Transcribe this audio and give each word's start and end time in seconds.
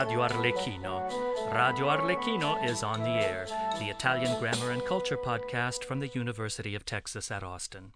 Radio 0.00 0.26
Arlecchino. 0.26 1.52
Radio 1.52 1.88
Arlecchino 1.88 2.66
is 2.66 2.82
on 2.82 3.02
the 3.02 3.10
air, 3.10 3.46
the 3.78 3.90
Italian 3.90 4.40
grammar 4.40 4.70
and 4.70 4.82
culture 4.86 5.18
podcast 5.18 5.84
from 5.84 6.00
the 6.00 6.08
University 6.08 6.74
of 6.74 6.86
Texas 6.86 7.30
at 7.30 7.42
Austin. 7.42 7.92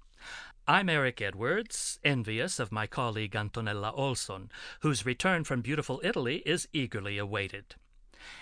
I'm 0.68 0.90
Eric 0.90 1.22
Edwards, 1.22 1.98
envious 2.04 2.60
of 2.60 2.70
my 2.70 2.86
colleague 2.86 3.32
Antonella 3.32 3.90
Olson, 3.96 4.50
whose 4.80 5.06
return 5.06 5.44
from 5.44 5.62
beautiful 5.62 6.02
Italy 6.04 6.42
is 6.44 6.68
eagerly 6.74 7.16
awaited. 7.16 7.74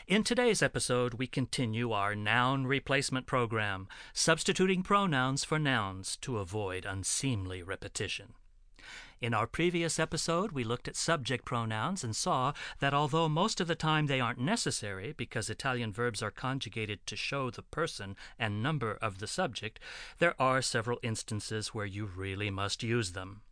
In 0.08 0.24
today's 0.24 0.60
episode, 0.60 1.14
we 1.14 1.29
continue 1.29 1.92
our 1.92 2.16
noun 2.16 2.66
replacement 2.66 3.26
program, 3.26 3.86
substituting 4.12 4.82
pronouns 4.82 5.45
for 5.45 5.60
nouns 5.60 6.16
to 6.23 6.38
avoid 6.38 6.84
unseemly 6.84 7.62
repetition. 7.62 8.34
In 9.22 9.34
our 9.34 9.46
previous 9.46 10.00
episode, 10.00 10.50
we 10.50 10.64
looked 10.64 10.88
at 10.88 10.96
subject 10.96 11.44
pronouns 11.44 12.02
and 12.02 12.16
saw 12.16 12.54
that 12.80 12.92
although 12.92 13.28
most 13.28 13.60
of 13.60 13.68
the 13.68 13.76
time 13.76 14.08
they 14.08 14.18
aren't 14.18 14.40
necessary 14.40 15.14
because 15.16 15.48
Italian 15.48 15.92
verbs 15.92 16.24
are 16.24 16.32
conjugated 16.32 17.06
to 17.06 17.14
show 17.14 17.48
the 17.48 17.62
person 17.62 18.16
and 18.36 18.64
number 18.64 18.98
of 19.00 19.20
the 19.20 19.28
subject, 19.28 19.78
there 20.18 20.34
are 20.42 20.60
several 20.60 20.98
instances 21.04 21.68
where 21.68 21.86
you 21.86 22.04
really 22.04 22.50
must 22.50 22.82
use 22.82 23.12
them. 23.12 23.42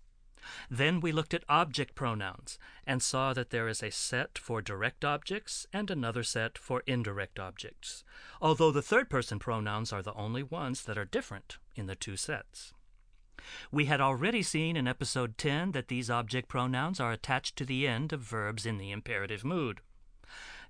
Then 0.68 0.98
we 0.98 1.12
looked 1.12 1.34
at 1.34 1.44
object 1.48 1.94
pronouns 1.94 2.58
and 2.84 3.00
saw 3.00 3.32
that 3.34 3.50
there 3.50 3.68
is 3.68 3.80
a 3.80 3.92
set 3.92 4.38
for 4.38 4.60
direct 4.60 5.04
objects 5.04 5.68
and 5.72 5.88
another 5.88 6.24
set 6.24 6.58
for 6.58 6.82
indirect 6.84 7.38
objects, 7.38 8.02
although 8.42 8.72
the 8.72 8.82
third 8.82 9.08
person 9.08 9.38
pronouns 9.38 9.92
are 9.92 10.02
the 10.02 10.14
only 10.14 10.42
ones 10.42 10.82
that 10.82 10.98
are 10.98 11.04
different 11.04 11.58
in 11.76 11.86
the 11.86 11.94
two 11.94 12.16
sets. 12.16 12.74
We 13.70 13.86
had 13.86 14.00
already 14.00 14.42
seen 14.42 14.76
in 14.76 14.86
episode 14.86 15.38
10 15.38 15.72
that 15.72 15.88
these 15.88 16.10
object 16.10 16.48
pronouns 16.48 17.00
are 17.00 17.12
attached 17.12 17.56
to 17.56 17.64
the 17.64 17.86
end 17.86 18.12
of 18.12 18.20
verbs 18.20 18.66
in 18.66 18.78
the 18.78 18.90
imperative 18.90 19.44
mood. 19.44 19.80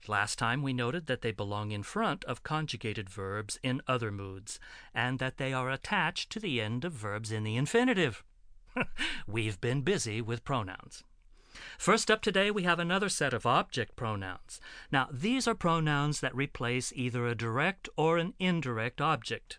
Last 0.08 0.38
time 0.38 0.62
we 0.62 0.72
noted 0.72 1.06
that 1.06 1.20
they 1.20 1.32
belong 1.32 1.72
in 1.72 1.82
front 1.82 2.24
of 2.24 2.42
conjugated 2.42 3.10
verbs 3.10 3.58
in 3.62 3.82
other 3.86 4.10
moods, 4.10 4.58
and 4.94 5.18
that 5.18 5.36
they 5.36 5.52
are 5.52 5.70
attached 5.70 6.30
to 6.30 6.40
the 6.40 6.60
end 6.60 6.84
of 6.84 6.92
verbs 6.92 7.30
in 7.30 7.44
the 7.44 7.56
infinitive. 7.56 8.24
We've 9.26 9.60
been 9.60 9.82
busy 9.82 10.22
with 10.22 10.44
pronouns. 10.44 11.04
First 11.76 12.10
up 12.10 12.22
today, 12.22 12.50
we 12.50 12.62
have 12.62 12.78
another 12.78 13.08
set 13.08 13.34
of 13.34 13.44
object 13.44 13.96
pronouns. 13.96 14.60
Now, 14.90 15.08
these 15.10 15.46
are 15.46 15.54
pronouns 15.54 16.20
that 16.20 16.34
replace 16.34 16.92
either 16.94 17.26
a 17.26 17.34
direct 17.34 17.88
or 17.96 18.18
an 18.18 18.34
indirect 18.38 19.00
object. 19.00 19.58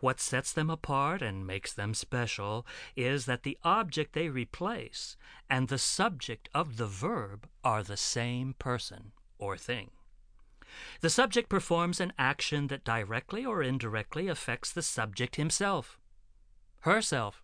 What 0.00 0.20
sets 0.20 0.52
them 0.52 0.70
apart 0.70 1.22
and 1.22 1.46
makes 1.46 1.72
them 1.72 1.94
special 1.94 2.66
is 2.96 3.26
that 3.26 3.42
the 3.42 3.58
object 3.62 4.12
they 4.12 4.28
replace 4.28 5.16
and 5.48 5.68
the 5.68 5.78
subject 5.78 6.48
of 6.54 6.76
the 6.76 6.86
verb 6.86 7.48
are 7.64 7.82
the 7.82 7.96
same 7.96 8.54
person 8.58 9.12
or 9.38 9.56
thing. 9.56 9.90
The 11.00 11.10
subject 11.10 11.48
performs 11.48 12.00
an 12.00 12.12
action 12.18 12.68
that 12.68 12.84
directly 12.84 13.44
or 13.44 13.62
indirectly 13.62 14.28
affects 14.28 14.72
the 14.72 14.82
subject 14.82 15.36
himself, 15.36 15.98
herself, 16.80 17.42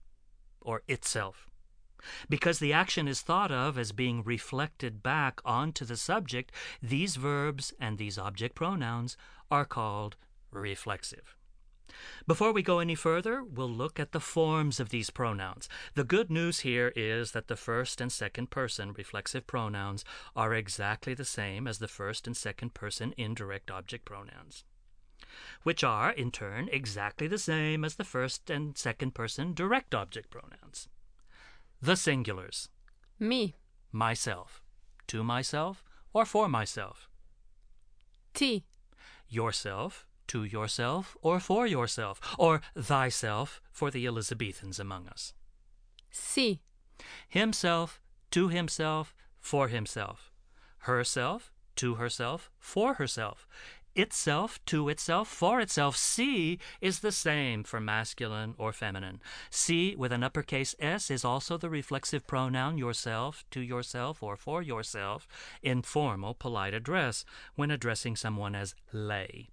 or 0.61 0.83
itself. 0.87 1.49
Because 2.29 2.59
the 2.59 2.73
action 2.73 3.09
is 3.09 3.23
thought 3.23 3.51
of 3.51 3.79
as 3.79 3.93
being 3.93 4.23
reflected 4.23 5.03
back 5.03 5.41
onto 5.45 5.85
the 5.85 5.97
subject, 5.97 6.53
these 6.83 7.17
verbs 7.17 7.73
and 7.81 7.99
these 7.99 8.19
object 8.19 8.55
pronouns 8.55 9.17
are 9.51 9.65
called 9.65 10.17
reflexive. 10.51 11.36
Before 12.27 12.53
we 12.53 12.63
go 12.63 12.79
any 12.79 12.95
further, 12.95 13.43
we'll 13.43 13.71
look 13.71 14.01
at 14.01 14.13
the 14.13 14.21
forms 14.21 14.81
of 14.81 14.91
these 14.91 15.11
pronouns. 15.11 15.69
The 15.95 16.05
good 16.05 16.31
news 16.31 16.61
here 16.61 16.93
is 16.97 17.33
that 17.33 17.49
the 17.49 17.57
first 17.57 18.01
and 18.01 18.11
second 18.11 18.51
person 18.51 18.93
reflexive 18.93 19.47
pronouns 19.47 20.05
are 20.35 20.55
exactly 20.55 21.15
the 21.15 21.25
same 21.25 21.67
as 21.67 21.79
the 21.79 21.89
first 21.89 22.27
and 22.27 22.37
second 22.37 22.75
person 22.75 23.15
indirect 23.17 23.71
object 23.71 24.05
pronouns, 24.05 24.65
which 25.63 25.85
are, 25.85 26.11
in 26.11 26.31
turn, 26.31 26.69
exactly 26.73 27.27
the 27.27 27.39
same 27.39 27.85
as 27.85 27.95
the 27.95 28.05
first 28.05 28.51
and 28.51 28.77
second 28.77 29.15
person 29.15 29.55
direct 29.55 29.95
object 29.95 30.31
pronouns. 30.31 30.89
The 31.81 31.93
singulars. 31.93 32.69
Me, 33.19 33.57
myself, 33.93 34.63
to 35.07 35.23
myself, 35.23 35.85
or 36.13 36.25
for 36.25 36.49
myself, 36.49 37.09
ti, 38.35 38.65
yourself, 39.29 40.07
to 40.29 40.45
yourself 40.45 41.17
or 41.23 41.41
for 41.41 41.67
yourself, 41.67 42.21
or 42.39 42.61
thyself 42.77 43.61
for 43.73 43.91
the 43.91 44.07
Elizabethans 44.07 44.79
among 44.79 45.09
us. 45.09 45.33
si, 46.11 46.61
Himself, 47.29 48.01
to 48.31 48.49
himself, 48.49 49.15
for 49.39 49.69
himself. 49.69 50.33
Herself, 50.81 51.53
to 51.77 51.95
herself, 51.95 52.51
for 52.59 52.95
herself. 52.95 53.47
Itself, 53.95 54.63
to 54.67 54.91
itself, 54.91 55.27
for 55.27 55.59
itself. 55.59 55.97
Si 55.97 56.59
is 56.83 57.01
the 57.01 57.13
same 57.13 57.65
for 57.65 57.81
masculine 57.81 58.55
or 58.59 58.73
feminine. 58.73 59.23
Si 59.49 59.97
with 59.97 60.13
an 60.13 60.23
uppercase 60.23 60.75
S 60.79 61.11
is 61.11 61.25
also 61.25 61.57
the 61.57 61.71
reflexive 61.71 62.27
pronoun 62.27 62.77
yourself, 62.77 63.45
to 63.53 63.61
yourself, 63.61 64.23
or 64.23 64.37
for 64.37 64.63
yourself 64.63 65.27
in 65.63 65.81
formal 65.81 66.35
polite 66.35 66.75
address 66.75 67.25
when 67.55 67.71
addressing 67.71 68.17
someone 68.17 68.55
as 68.55 68.75
lei. 68.93 69.49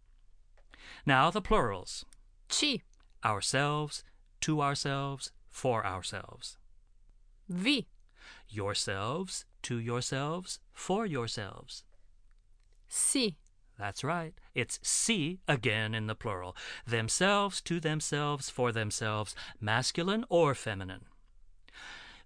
Now 1.06 1.30
the 1.30 1.42
plurals 1.42 2.06
ci, 2.50 2.84
ourselves, 3.26 4.04
to 4.42 4.62
ourselves, 4.62 5.32
for 5.50 5.86
ourselves. 5.86 6.58
vi, 7.50 7.88
Yourselves, 8.50 9.46
to 9.64 9.80
yourselves, 9.80 10.60
for 10.72 11.06
yourselves. 11.06 11.84
si, 12.88 13.38
That's 13.80 14.04
right. 14.04 14.34
It's 14.54 14.80
si 14.84 15.40
again 15.48 15.96
in 15.96 16.08
the 16.08 16.16
plural. 16.16 16.56
Themselves, 16.86 17.62
to 17.62 17.80
themselves, 17.80 18.50
for 18.50 18.72
themselves, 18.72 19.36
masculine 19.60 20.26
or 20.30 20.54
feminine. 20.54 21.06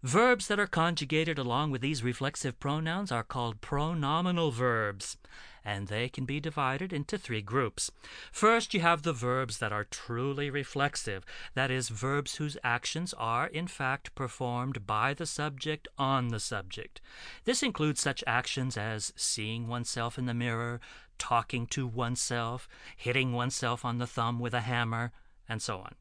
Verbs 0.03 0.47
that 0.47 0.59
are 0.59 0.67
conjugated 0.67 1.39
along 1.39 1.71
with 1.71 1.81
these 1.81 2.03
reflexive 2.03 2.59
pronouns 2.59 3.11
are 3.11 3.23
called 3.23 3.61
pronominal 3.61 4.51
verbs, 4.51 5.17
and 5.67 5.89
they 5.89 6.07
can 6.07 6.23
be 6.23 6.39
divided 6.39 6.93
into 6.93 7.17
three 7.17 7.41
groups. 7.41 7.91
First, 8.31 8.73
you 8.73 8.79
have 8.79 9.01
the 9.01 9.11
verbs 9.11 9.57
that 9.57 9.73
are 9.73 9.83
truly 9.83 10.49
reflexive, 10.49 11.25
that 11.55 11.69
is, 11.69 11.89
verbs 11.89 12.35
whose 12.35 12.55
actions 12.63 13.13
are, 13.17 13.47
in 13.47 13.67
fact, 13.67 14.15
performed 14.15 14.87
by 14.87 15.13
the 15.13 15.25
subject 15.25 15.85
on 15.97 16.29
the 16.29 16.39
subject. 16.39 17.01
This 17.43 17.61
includes 17.61 17.99
such 17.99 18.23
actions 18.25 18.77
as 18.77 19.11
seeing 19.17 19.67
oneself 19.67 20.17
in 20.17 20.25
the 20.25 20.33
mirror, 20.33 20.79
talking 21.17 21.67
to 21.67 21.85
oneself, 21.85 22.69
hitting 22.95 23.33
oneself 23.33 23.83
on 23.83 23.97
the 23.97 24.07
thumb 24.07 24.39
with 24.39 24.53
a 24.53 24.61
hammer, 24.61 25.11
and 25.49 25.61
so 25.61 25.79
on. 25.79 25.95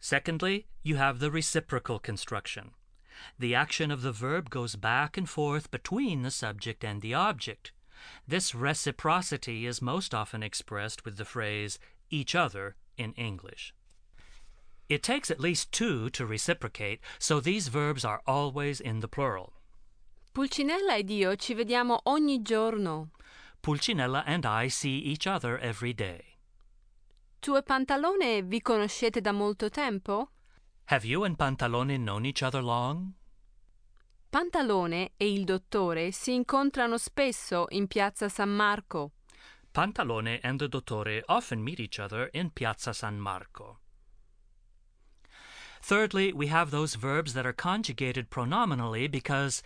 Secondly, 0.00 0.66
you 0.82 0.96
have 0.96 1.20
the 1.20 1.30
reciprocal 1.30 2.00
construction. 2.00 2.72
The 3.38 3.54
action 3.54 3.92
of 3.92 4.02
the 4.02 4.12
verb 4.12 4.50
goes 4.50 4.74
back 4.74 5.16
and 5.16 5.28
forth 5.28 5.70
between 5.70 6.22
the 6.22 6.32
subject 6.32 6.82
and 6.82 7.00
the 7.00 7.14
object. 7.14 7.70
This 8.26 8.54
reciprocity 8.54 9.66
is 9.66 9.82
most 9.82 10.14
often 10.14 10.42
expressed 10.42 11.04
with 11.04 11.16
the 11.16 11.24
phrase 11.24 11.78
each 12.10 12.34
other 12.34 12.76
in 12.96 13.12
English. 13.14 13.72
It 14.88 15.02
takes 15.02 15.30
at 15.30 15.40
least 15.40 15.70
two 15.70 16.10
to 16.10 16.26
reciprocate, 16.26 17.00
so 17.18 17.38
these 17.38 17.68
verbs 17.68 18.04
are 18.04 18.20
always 18.26 18.80
in 18.80 19.00
the 19.00 19.08
plural. 19.08 19.52
Pulcinella 20.32 20.98
ed 20.98 21.10
io 21.10 21.36
ci 21.36 21.54
vediamo 21.54 22.00
ogni 22.06 22.42
giorno. 22.42 23.10
Pulcinella 23.62 24.24
and 24.26 24.44
I 24.44 24.68
see 24.68 24.98
each 24.98 25.26
other 25.26 25.58
every 25.58 25.92
day. 25.92 26.36
Tu 27.40 27.56
e 27.56 27.62
Pantalone 27.62 28.42
vi 28.42 28.60
conoscete 28.60 29.20
da 29.20 29.32
molto 29.32 29.68
tempo? 29.68 30.30
Have 30.86 31.04
you 31.04 31.24
and 31.24 31.38
Pantalone 31.38 31.98
known 31.98 32.26
each 32.26 32.42
other 32.42 32.62
long? 32.62 33.14
Pantalone 34.30 35.10
e 35.16 35.32
il 35.32 35.44
dottore 35.44 36.12
si 36.12 36.32
incontrano 36.32 36.96
spesso 36.98 37.66
in 37.70 37.88
piazza 37.88 38.28
San 38.28 38.50
Marco. 38.50 39.10
Pantalone 39.72 40.38
and 40.44 40.60
the 40.60 40.68
Dottore 40.68 41.22
often 41.26 41.64
meet 41.64 41.80
each 41.80 41.98
other 41.98 42.30
in 42.32 42.50
Piazza 42.50 42.92
San 42.92 43.18
Marco. 43.18 43.80
Thirdly, 45.82 46.32
we 46.32 46.46
have 46.46 46.70
those 46.70 46.94
verbs 46.94 47.32
that 47.32 47.44
are 47.44 47.52
conjugated 47.52 48.30
pronominally 48.30 49.08
because, 49.08 49.64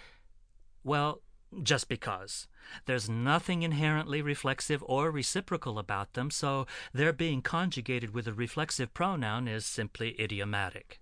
well, 0.82 1.20
just 1.62 1.87
because. 1.87 2.49
There's 2.87 3.08
nothing 3.08 3.62
inherently 3.62 4.22
reflexive 4.22 4.82
or 4.87 5.10
reciprocal 5.10 5.78
about 5.78 6.14
them, 6.14 6.31
so 6.31 6.67
their 6.94 7.12
being 7.12 7.43
conjugated 7.43 8.14
with 8.14 8.26
a 8.26 8.32
reflexive 8.32 8.94
pronoun 8.94 9.46
is 9.46 9.67
simply 9.67 10.19
idiomatic. 10.19 11.00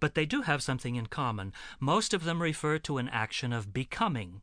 But 0.00 0.14
they 0.14 0.26
do 0.26 0.42
have 0.42 0.62
something 0.62 0.96
in 0.96 1.06
common. 1.06 1.52
Most 1.80 2.14
of 2.14 2.24
them 2.24 2.42
refer 2.42 2.78
to 2.80 2.98
an 2.98 3.08
action 3.08 3.52
of 3.52 3.72
becoming. 3.72 4.42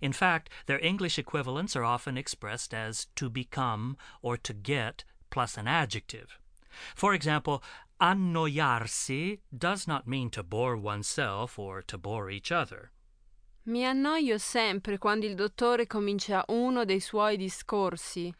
In 0.00 0.12
fact, 0.12 0.50
their 0.66 0.84
English 0.84 1.18
equivalents 1.18 1.76
are 1.76 1.84
often 1.84 2.18
expressed 2.18 2.74
as 2.74 3.06
to 3.16 3.30
become 3.30 3.96
or 4.22 4.36
to 4.36 4.52
get 4.52 5.04
plus 5.30 5.56
an 5.56 5.68
adjective. 5.68 6.38
For 6.94 7.14
example, 7.14 7.62
annoiarsi 8.00 9.40
does 9.56 9.86
not 9.86 10.06
mean 10.06 10.30
to 10.30 10.42
bore 10.42 10.76
oneself 10.76 11.58
or 11.58 11.82
to 11.82 11.98
bore 11.98 12.30
each 12.30 12.52
other. 12.52 12.90
Mi 13.66 13.84
annoio 13.84 14.38
sempre 14.38 14.96
quando 14.98 15.26
il 15.26 15.34
dottore 15.34 15.86
comincia 15.86 16.44
uno 16.48 16.84
dei 16.84 17.00
suoi 17.00 17.36
discorsi. 17.36 18.32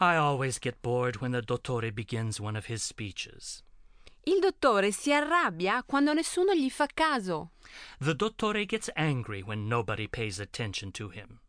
I 0.00 0.16
always 0.16 0.58
get 0.58 0.82
bored 0.82 1.20
when 1.20 1.32
the 1.32 1.42
dottore 1.42 1.94
begins 1.94 2.40
one 2.40 2.56
of 2.56 2.66
his 2.66 2.82
speeches. 2.82 3.62
Il 4.28 4.40
dottore 4.40 4.92
si 4.92 5.10
arrabbia 5.10 5.82
quando 5.84 6.12
nessuno 6.12 6.54
gli 6.54 6.68
fa 6.68 6.86
caso. 6.92 7.52
The 7.98 8.14
dottore 8.14 8.66
gets 8.66 8.90
angry 8.94 9.40
when 9.40 9.66
nobody 9.66 10.06
pays 10.06 10.38
attention 10.38 10.90
to 10.92 11.08
him. 11.08 11.40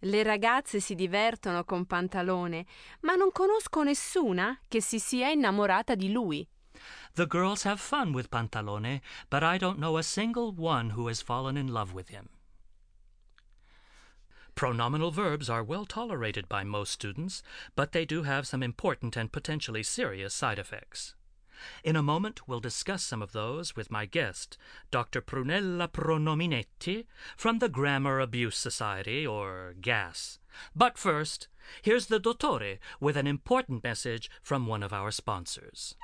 Le 0.00 0.24
ragazze 0.24 0.80
si 0.80 0.96
divertono 0.96 1.62
con 1.62 1.86
Pantalone, 1.86 2.66
ma 3.02 3.14
non 3.14 3.30
conosco 3.30 3.84
nessuna 3.84 4.58
che 4.66 4.80
si 4.80 4.98
sia 4.98 5.30
innamorata 5.30 5.94
di 5.94 6.10
lui. 6.10 6.44
The 7.14 7.28
girls 7.28 7.62
have 7.62 7.78
fun 7.78 8.12
with 8.12 8.30
Pantalone, 8.30 9.00
but 9.28 9.44
I 9.44 9.56
don't 9.56 9.78
know 9.78 9.96
a 9.96 10.02
single 10.02 10.52
one 10.52 10.94
who 10.96 11.06
has 11.06 11.22
fallen 11.22 11.56
in 11.56 11.68
love 11.68 11.92
with 11.94 12.08
him. 12.08 12.30
Pronominal 14.56 15.12
verbs 15.12 15.48
are 15.48 15.62
well 15.62 15.86
tolerated 15.86 16.48
by 16.48 16.64
most 16.64 16.90
students, 16.90 17.44
but 17.76 17.92
they 17.92 18.04
do 18.04 18.24
have 18.24 18.44
some 18.44 18.64
important 18.64 19.16
and 19.16 19.30
potentially 19.30 19.84
serious 19.84 20.34
side 20.34 20.58
effects. 20.58 21.14
In 21.84 21.96
a 21.96 22.02
moment, 22.02 22.48
we'll 22.48 22.60
discuss 22.60 23.02
some 23.02 23.22
of 23.22 23.32
those 23.32 23.76
with 23.76 23.90
my 23.90 24.06
guest, 24.06 24.56
Dr. 24.90 25.20
Prunella 25.20 25.88
Pronominetti, 25.88 27.06
from 27.36 27.58
the 27.58 27.68
Grammar 27.68 28.20
Abuse 28.20 28.56
Society, 28.56 29.26
or 29.26 29.74
GAS. 29.80 30.38
But 30.74 30.98
first, 30.98 31.48
here's 31.82 32.06
the 32.06 32.20
Dottore 32.20 32.78
with 33.00 33.16
an 33.16 33.26
important 33.26 33.84
message 33.84 34.30
from 34.42 34.66
one 34.66 34.82
of 34.82 34.92
our 34.92 35.10
sponsors. 35.10 35.94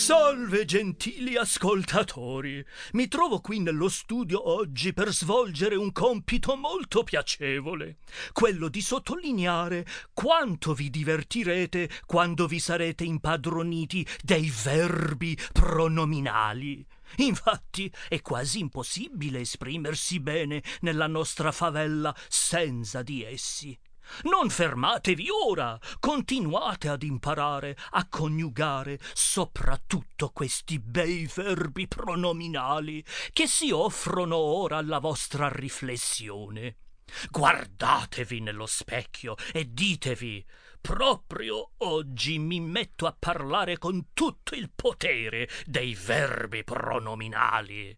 Salve 0.00 0.64
gentili 0.64 1.36
ascoltatori, 1.36 2.64
mi 2.92 3.06
trovo 3.06 3.40
qui 3.40 3.60
nello 3.60 3.90
studio 3.90 4.48
oggi 4.48 4.94
per 4.94 5.12
svolgere 5.12 5.74
un 5.74 5.92
compito 5.92 6.56
molto 6.56 7.04
piacevole, 7.04 7.98
quello 8.32 8.68
di 8.68 8.80
sottolineare 8.80 9.86
quanto 10.14 10.72
vi 10.72 10.88
divertirete 10.88 11.90
quando 12.06 12.46
vi 12.46 12.58
sarete 12.60 13.04
impadroniti 13.04 14.04
dei 14.22 14.50
verbi 14.64 15.36
pronominali. 15.52 16.84
Infatti 17.16 17.92
è 18.08 18.22
quasi 18.22 18.60
impossibile 18.60 19.40
esprimersi 19.40 20.18
bene 20.18 20.62
nella 20.80 21.08
nostra 21.08 21.52
favella 21.52 22.16
senza 22.26 23.02
di 23.02 23.22
essi. 23.22 23.78
Non 24.22 24.50
fermatevi 24.50 25.28
ora, 25.46 25.78
continuate 25.98 26.88
ad 26.88 27.02
imparare 27.02 27.76
a 27.90 28.06
coniugare 28.08 28.98
soprattutto 29.12 30.30
questi 30.30 30.78
bei 30.78 31.30
verbi 31.32 31.88
pronominali 31.88 33.04
che 33.32 33.46
si 33.46 33.70
offrono 33.70 34.36
ora 34.36 34.76
alla 34.78 34.98
vostra 34.98 35.48
riflessione. 35.48 36.76
Guardatevi 37.30 38.40
nello 38.40 38.66
specchio 38.66 39.34
e 39.52 39.72
ditevi 39.72 40.44
proprio 40.80 41.72
oggi 41.78 42.38
mi 42.38 42.60
metto 42.60 43.06
a 43.06 43.16
parlare 43.16 43.78
con 43.78 44.08
tutto 44.12 44.54
il 44.54 44.70
potere 44.74 45.48
dei 45.66 45.94
verbi 45.94 46.64
pronominali. 46.64 47.96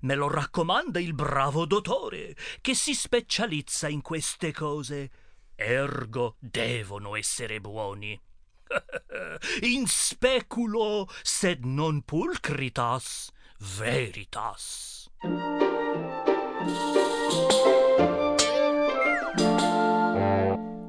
Me 0.00 0.14
lo 0.14 0.28
raccomanda 0.28 0.98
il 0.98 1.12
bravo 1.12 1.66
dottore, 1.66 2.34
che 2.60 2.74
si 2.74 2.94
specializza 2.94 3.88
in 3.88 4.00
queste 4.00 4.52
cose 4.52 5.10
ergo 5.56 6.36
devono 6.38 7.16
essere 7.16 7.60
buoni. 7.60 8.20
In 9.62 9.86
speculo 9.86 11.08
sed 11.22 11.64
non 11.64 12.02
pulchritas 12.02 13.30
veritas. 13.58 15.08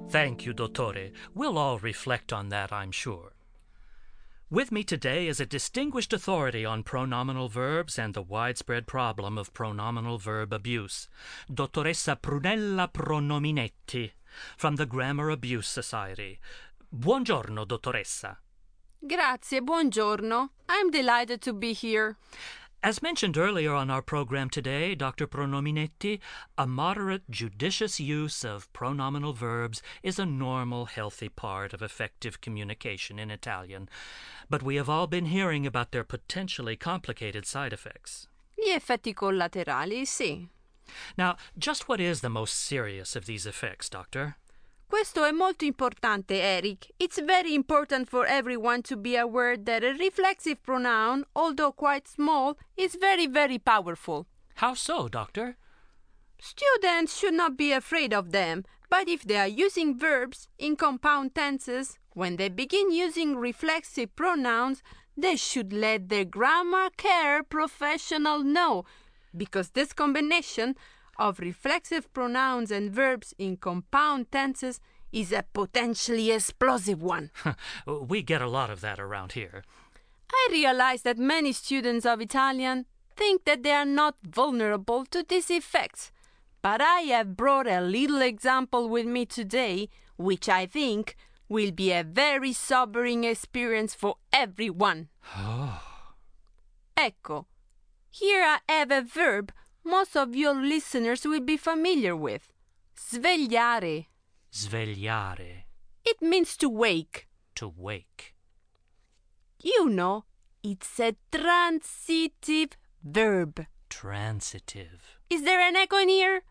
Thank 0.10 0.46
you, 0.46 0.54
Dottore. 0.54 1.12
We'll 1.34 1.58
all 1.58 1.80
reflect 1.80 2.34
on 2.34 2.50
that, 2.50 2.72
I'm 2.72 2.92
sure. 2.92 3.34
With 4.50 4.72
me 4.72 4.86
today 4.86 5.28
is 5.28 5.42
a 5.42 5.46
distinguished 5.46 6.14
authority 6.14 6.64
on 6.64 6.84
pronominal 6.84 7.50
verbs 7.50 8.00
and 8.00 8.14
the 8.14 8.22
widespread 8.22 8.88
problem 8.88 9.38
of 9.38 9.54
pronominal 9.54 10.18
verb 10.18 10.54
abuse, 10.54 11.10
Dottoressa 11.52 12.16
Prunella 12.16 12.90
Pronominetti 12.90 14.12
from 14.58 14.76
the 14.76 14.86
Grammar 14.86 15.30
Abuse 15.30 15.68
Society. 15.68 16.40
Buongiorno, 16.90 17.66
dottoressa. 17.66 18.38
Grazie, 19.00 19.62
buongiorno. 19.62 20.50
I'm 20.68 20.90
delighted 20.90 21.42
to 21.42 21.54
be 21.54 21.74
here. 21.74 22.18
As 22.84 23.02
mentioned 23.02 23.38
earlier 23.38 23.74
on 23.74 23.90
our 23.90 24.04
program 24.04 24.50
today, 24.50 24.94
Dr. 24.96 25.28
Pronominetti, 25.28 26.20
a 26.58 26.68
moderate, 26.68 27.30
judicious 27.30 28.00
use 28.00 28.46
of 28.46 28.72
pronominal 28.72 29.34
verbs 29.34 29.82
is 30.04 30.20
a 30.20 30.26
normal, 30.26 30.86
healthy 30.86 31.28
part 31.28 31.74
of 31.74 31.82
effective 31.82 32.40
communication 32.40 33.18
in 33.18 33.32
Italian. 33.32 33.90
But 34.50 34.62
we 34.62 34.76
have 34.76 34.90
all 34.90 35.08
been 35.08 35.26
hearing 35.26 35.66
about 35.66 35.92
their 35.92 36.04
potentially 36.04 36.76
complicated 36.76 37.46
side 37.46 37.74
effects. 37.74 38.28
Gli 38.56 38.72
effetti 38.72 39.14
collaterali, 39.14 40.06
sì. 40.06 40.48
Now, 41.18 41.38
just 41.58 41.88
what 41.88 42.00
is 42.00 42.22
the 42.22 42.30
most 42.30 42.56
serious 42.56 43.16
of 43.16 43.26
these 43.26 43.46
effects, 43.46 43.90
Doctor? 43.90 44.36
Questo 44.90 45.24
è 45.26 45.32
molto 45.34 45.66
importante, 45.66 46.42
Eric. 46.42 46.92
It's 46.98 47.20
very 47.20 47.54
important 47.54 48.08
for 48.10 48.26
everyone 48.26 48.82
to 48.84 48.96
be 48.96 49.18
aware 49.18 49.58
that 49.58 49.84
a 49.84 49.94
reflexive 49.94 50.64
pronoun, 50.64 51.26
although 51.36 51.74
quite 51.74 52.08
small, 52.08 52.58
is 52.78 52.96
very, 52.96 53.28
very 53.28 53.60
powerful. 53.60 54.28
How 54.56 54.76
so, 54.76 55.10
Doctor? 55.10 55.58
Students 56.40 57.18
should 57.18 57.34
not 57.34 57.58
be 57.58 57.74
afraid 57.74 58.14
of 58.14 58.32
them, 58.32 58.64
but 58.90 59.10
if 59.10 59.24
they 59.24 59.38
are 59.38 59.48
using 59.48 59.98
verbs 59.98 60.48
in 60.58 60.78
compound 60.78 61.36
tenses, 61.36 61.98
when 62.14 62.38
they 62.38 62.48
begin 62.48 62.90
using 62.92 63.36
reflexive 63.36 64.16
pronouns, 64.16 64.82
they 65.18 65.36
should 65.36 65.74
let 65.74 66.08
their 66.08 66.26
grammar 66.26 66.90
care 66.96 67.44
professional 67.44 68.44
know, 68.44 68.86
because 69.38 69.70
this 69.70 69.94
combination 69.94 70.76
of 71.18 71.40
reflexive 71.40 72.12
pronouns 72.14 72.72
and 72.72 72.92
verbs 72.92 73.34
in 73.38 73.58
compound 73.58 74.32
tenses 74.32 74.80
is 75.12 75.32
a 75.32 75.46
potentially 75.54 76.32
explosive 76.32 77.02
one. 77.02 77.32
we 77.86 78.22
get 78.22 78.42
a 78.42 78.48
lot 78.48 78.70
of 78.70 78.82
that 78.82 79.00
around 79.00 79.32
here. 79.34 79.64
I 80.32 80.50
realize 80.52 81.04
that 81.04 81.18
many 81.18 81.54
students 81.54 82.06
of 82.06 82.22
Italian 82.22 82.86
think 83.16 83.46
that 83.46 83.64
they 83.64 83.72
are 83.72 83.86
not 83.86 84.16
vulnerable 84.24 85.06
to 85.06 85.24
these 85.28 85.50
effects, 85.50 86.12
but 86.62 86.82
I 86.82 87.02
have 87.02 87.38
brought 87.38 87.68
a 87.68 87.82
little 87.82 88.22
example 88.22 88.90
with 88.90 89.06
me 89.06 89.26
today, 89.26 89.90
which 90.18 90.50
I 90.50 90.66
think 90.66 91.16
will 91.50 91.72
be 91.72 91.92
a 91.92 92.04
very 92.04 92.52
sobering 92.54 93.24
experience 93.24 93.96
for 93.96 94.16
everyone. 94.34 95.08
Oh. 95.36 95.82
ecco, 96.98 97.46
here 98.20 98.44
I 98.44 98.60
have 98.68 98.92
a 98.92 99.02
verb 99.02 99.52
most 99.88 100.18
of 100.18 100.36
your 100.36 100.54
listeners 100.54 101.26
will 101.26 101.40
be 101.40 101.56
familiar 101.56 102.16
with. 102.16 102.52
Svegliare. 102.96 104.08
Svegliare. 104.52 105.64
It 106.04 106.22
means 106.22 106.58
to 106.58 106.70
wake. 106.70 107.28
To 107.56 107.72
wake. 107.76 108.36
You 109.64 109.90
know, 109.90 110.26
it's 110.62 111.00
a 111.00 111.16
transitive 111.32 112.72
verb. 113.02 113.66
Transitive. 113.90 115.18
Is 115.30 115.44
there 115.44 115.62
an 115.62 115.76
echo 115.76 115.98
in 115.98 116.10
here? 116.10 116.42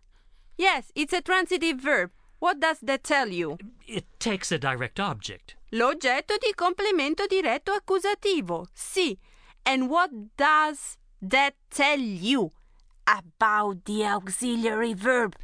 Yes, 0.56 0.90
it's 0.94 1.12
a 1.12 1.20
transitive 1.20 1.78
verb. 1.78 2.10
What 2.38 2.60
does 2.60 2.80
that 2.80 3.04
tell 3.04 3.28
you? 3.28 3.58
It 3.86 4.06
takes 4.18 4.50
a 4.50 4.58
direct 4.58 4.98
object. 4.98 5.56
L'oggetto 5.72 6.38
di 6.38 6.54
complemento 6.54 7.26
diretto 7.28 7.72
accusativo. 7.72 8.66
Sì. 8.74 9.18
And 9.64 9.90
what 9.90 10.10
does 10.36 10.96
that 11.22 11.54
tell 11.70 11.98
you? 11.98 12.52
about 13.06 13.84
the 13.84 14.04
auxiliary 14.04 14.92
verb. 14.92 15.36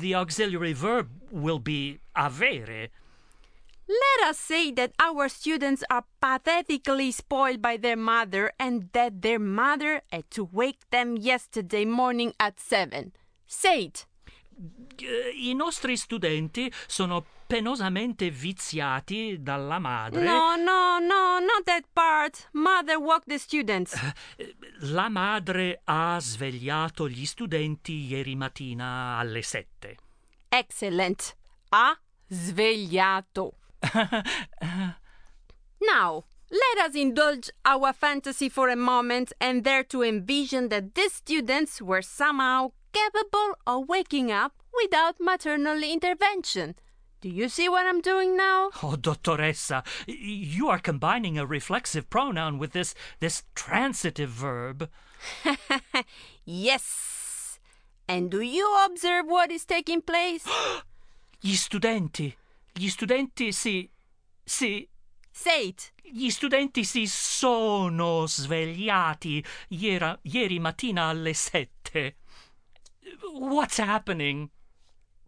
The 0.00 0.14
auxiliary 0.14 0.72
verb 0.72 1.10
will 1.30 1.58
be 1.58 2.00
avere. 2.16 2.88
Let 3.88 4.28
us 4.28 4.38
say 4.38 4.72
that 4.72 4.92
our 4.98 5.28
students 5.28 5.84
are 5.88 6.04
pathetically 6.20 7.12
spoiled 7.12 7.62
by 7.62 7.76
their 7.76 7.96
mother 7.96 8.52
and 8.58 8.88
that 8.92 9.22
their 9.22 9.38
mother 9.38 10.02
had 10.10 10.28
to 10.32 10.44
wake 10.44 10.90
them 10.90 11.16
yesterday 11.16 11.84
morning 11.84 12.32
at 12.40 12.58
seven. 12.58 13.12
Say 13.46 13.84
it. 13.84 14.06
I 14.58 15.52
nostri 15.54 15.96
studenti 15.96 16.72
sono 16.86 17.24
penosamente 17.46 18.30
viziati 18.30 19.36
dalla 19.40 19.78
madre. 19.78 20.24
No, 20.24 20.56
no, 20.56 20.98
no, 20.98 21.38
not 21.38 21.64
that 21.64 21.84
part. 21.92 22.48
Mother 22.52 22.98
woke 22.98 23.24
the 23.26 23.38
students. 23.38 23.94
La 24.80 25.08
madre 25.08 25.80
ha 25.84 26.18
svegliato 26.18 27.08
gli 27.08 27.26
studenti 27.26 28.06
ieri 28.06 28.34
mattina 28.34 29.18
alle 29.18 29.42
sette. 29.42 29.96
Excellent. 30.48 31.36
Ha 31.68 31.98
svegliato. 32.28 33.52
Now, 35.78 36.24
let 36.48 36.88
us 36.88 36.94
indulge 36.94 37.50
our 37.64 37.92
fantasy 37.92 38.48
for 38.48 38.68
a 38.68 38.76
moment 38.76 39.32
and 39.40 39.62
dare 39.62 39.84
to 39.84 40.02
envision 40.02 40.68
that 40.68 40.94
these 40.94 41.12
students 41.12 41.80
were 41.82 42.02
somehow 42.02 42.72
capable 42.96 43.56
of 43.66 43.88
waking 43.88 44.30
up 44.32 44.52
without 44.82 45.16
maternal 45.20 45.82
intervention. 45.82 46.74
Do 47.20 47.28
you 47.28 47.48
see 47.48 47.68
what 47.68 47.86
I'm 47.86 48.00
doing 48.00 48.36
now? 48.36 48.70
Oh, 48.82 48.96
Dottoressa, 48.98 49.84
you 50.06 50.68
are 50.68 50.78
combining 50.78 51.38
a 51.38 51.46
reflexive 51.46 52.08
pronoun 52.08 52.58
with 52.58 52.72
this 52.72 52.94
this 53.20 53.42
transitive 53.54 54.30
verb. 54.30 54.88
yes. 56.44 57.58
And 58.08 58.30
do 58.30 58.40
you 58.40 58.66
observe 58.84 59.26
what 59.26 59.50
is 59.50 59.64
taking 59.64 60.02
place? 60.02 60.44
Gli 61.42 61.54
studenti, 61.54 62.34
gli 62.72 62.88
studenti 62.88 63.52
si 63.52 63.90
si 64.44 64.88
Say 65.36 65.68
it. 65.68 65.92
Gli 66.02 66.30
studenti 66.30 66.82
si 66.82 67.06
sono 67.06 68.26
svegliati 68.26 69.44
ieri, 69.68 70.18
ieri 70.22 70.58
mattina 70.58 71.08
alle 71.08 71.34
sette. 71.34 72.16
What's 73.32 73.76
happening? 73.76 74.50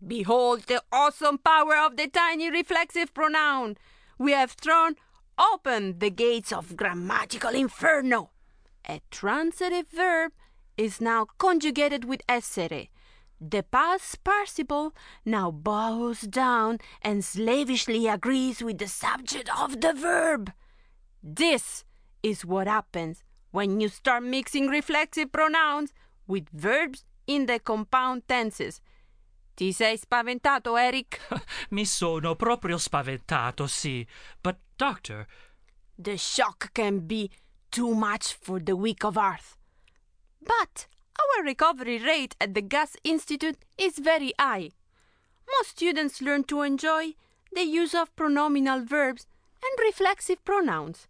Behold 0.07 0.63
the 0.63 0.83
awesome 0.93 1.39
power 1.39 1.77
of 1.77 1.97
the 1.97 2.09
tiny 2.09 2.51
reflexive 2.51 3.13
pronoun. 3.13 3.77
We 4.19 4.33
have 4.33 4.53
thrown 4.53 4.97
open 5.39 5.99
the 5.99 6.11
gates 6.11 6.53
of 6.53 6.77
grammatical 6.77 7.55
inferno. 7.55 8.31
A 8.89 9.01
transitive 9.11 9.89
verb 9.89 10.33
is 10.77 11.01
now 11.01 11.27
conjugated 11.39 12.05
with 12.05 12.23
essere. 12.29 12.89
The 13.41 13.63
past 13.63 14.25
participle 14.25 14.95
now 15.25 15.51
bows 15.51 16.23
down 16.23 16.79
and 17.03 17.25
slavishly 17.25 18.09
agrees 18.09 18.63
with 18.63 18.79
the 18.79 18.89
subject 18.89 19.49
of 19.57 19.81
the 19.81 19.93
verb. 19.93 20.53
This 21.23 21.85
is 22.23 22.45
what 22.45 22.67
happens 22.67 23.23
when 23.51 23.81
you 23.81 23.89
start 23.89 24.25
mixing 24.25 24.67
reflexive 24.67 25.31
pronouns 25.31 25.93
with 26.27 26.49
verbs 26.51 27.05
in 27.29 27.47
the 27.47 27.61
compound 27.61 28.27
tenses. 28.27 28.81
Ti 29.55 29.73
sei 29.73 29.97
spaventato, 29.97 30.77
Eric? 30.77 31.21
Mi 31.71 31.85
sono 31.85 32.35
proprio 32.35 32.79
spaventato, 32.79 33.67
sì. 33.67 34.07
But, 34.43 34.57
doctor. 34.77 35.27
The 35.97 36.17
shock 36.17 36.73
can 36.73 37.07
be 37.07 37.31
too 37.71 37.95
much 37.95 38.37
for 38.41 38.61
the 38.61 38.77
weak 38.77 39.05
of 39.05 39.17
heart. 39.17 39.57
But 40.41 40.87
our 41.19 41.45
recovery 41.45 41.99
rate 41.99 42.37
at 42.41 42.55
the 42.55 42.63
Gas 42.63 42.97
Institute 43.03 43.59
is 43.77 43.99
very 43.99 44.33
high. 44.39 44.71
Most 45.57 45.71
students 45.71 46.23
learn 46.23 46.45
to 46.45 46.63
enjoy 46.63 47.15
the 47.53 47.65
use 47.65 47.95
of 47.95 48.15
pronominal 48.15 48.85
verbs 48.85 49.27
and 49.63 49.87
reflexive 49.87 50.45
pronouns. 50.45 51.09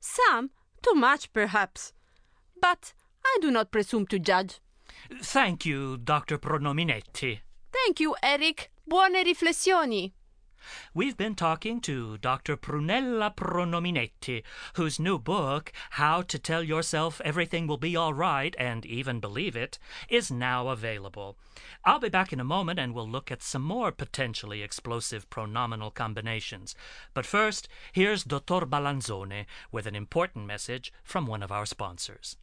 Some 0.00 0.50
too 0.82 0.94
much, 0.94 1.32
perhaps. 1.32 1.92
But 2.60 2.94
I 3.24 3.38
do 3.42 3.50
not 3.50 3.70
presume 3.70 4.06
to 4.06 4.18
judge. 4.18 4.60
Thank 5.18 5.66
you, 5.66 5.96
Dr. 5.96 6.38
Pronominetti. 6.38 7.40
Thank 7.72 8.00
you, 8.00 8.14
Eric. 8.22 8.70
Buone 8.88 9.24
riflessioni. 9.24 10.12
We've 10.92 11.16
been 11.16 11.34
talking 11.34 11.80
to 11.82 12.18
Dr. 12.18 12.56
Prunella 12.56 13.34
Pronominetti, 13.34 14.42
whose 14.74 15.00
new 15.00 15.18
book, 15.18 15.72
How 15.90 16.22
to 16.22 16.38
Tell 16.38 16.62
Yourself 16.62 17.20
Everything 17.24 17.66
Will 17.66 17.78
Be 17.78 17.96
All 17.96 18.12
Right 18.12 18.54
and 18.58 18.84
Even 18.84 19.20
Believe 19.20 19.56
It, 19.56 19.78
is 20.08 20.30
now 20.30 20.68
available. 20.68 21.38
I'll 21.84 21.98
be 21.98 22.08
back 22.08 22.32
in 22.32 22.40
a 22.40 22.44
moment 22.44 22.78
and 22.78 22.94
we'll 22.94 23.08
look 23.08 23.30
at 23.30 23.42
some 23.42 23.62
more 23.62 23.90
potentially 23.90 24.62
explosive 24.62 25.30
pronominal 25.30 25.90
combinations. 25.90 26.74
But 27.14 27.26
first, 27.26 27.68
here's 27.92 28.24
Dottor 28.24 28.66
Balanzone 28.66 29.46
with 29.72 29.86
an 29.86 29.94
important 29.94 30.46
message 30.46 30.92
from 31.02 31.26
one 31.26 31.42
of 31.42 31.50
our 31.50 31.66
sponsors. 31.66 32.36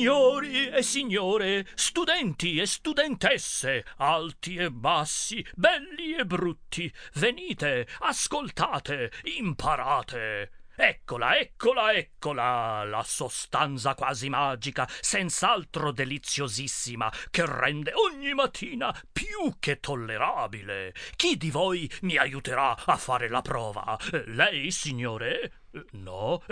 Signori 0.00 0.66
e 0.70 0.82
signore, 0.82 1.66
studenti 1.74 2.56
e 2.56 2.64
studentesse, 2.64 3.84
alti 3.98 4.54
e 4.54 4.70
bassi, 4.70 5.46
belli 5.54 6.14
e 6.14 6.24
brutti, 6.24 6.90
venite, 7.16 7.86
ascoltate, 7.98 9.12
imparate. 9.24 10.52
Eccola, 10.74 11.38
eccola, 11.38 11.92
eccola, 11.92 12.82
la 12.84 13.02
sostanza 13.02 13.94
quasi 13.94 14.30
magica, 14.30 14.88
senz'altro 14.88 15.92
deliziosissima, 15.92 17.12
che 17.28 17.44
rende 17.44 17.92
ogni 17.92 18.32
mattina 18.32 18.98
più 19.12 19.56
che 19.58 19.80
tollerabile. 19.80 20.94
Chi 21.14 21.36
di 21.36 21.50
voi 21.50 21.86
mi 22.00 22.16
aiuterà 22.16 22.74
a 22.86 22.96
fare 22.96 23.28
la 23.28 23.42
prova? 23.42 23.98
Lei, 24.28 24.70
signore? 24.70 25.64
No, 25.90 26.42